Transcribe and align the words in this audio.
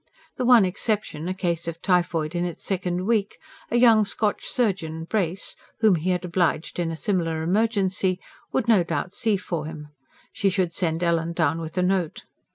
The 0.37 0.45
one 0.45 0.65
exception, 0.65 1.27
a 1.27 1.33
case 1.35 1.67
of 1.67 1.79
typhoid 1.79 2.33
in 2.33 2.43
its 2.43 2.63
second 2.63 3.05
week, 3.05 3.37
a 3.69 3.77
young 3.77 4.03
Scotch 4.03 4.45
surgeon, 4.47 5.03
Brace, 5.03 5.55
whom 5.81 5.93
he 5.93 6.09
had 6.09 6.25
obliged 6.25 6.79
in 6.79 6.89
a 6.89 6.95
similar 6.95 7.43
emergency, 7.43 8.19
would 8.51 8.67
no 8.67 8.83
doubt 8.83 9.13
see 9.13 9.37
for 9.37 9.65
him 9.67 9.89
she 10.33 10.49
should 10.49 10.73
send 10.73 11.03
Ellen 11.03 11.33
down 11.33 11.61
with 11.61 11.77
a 11.77 11.83
note. 11.83 12.23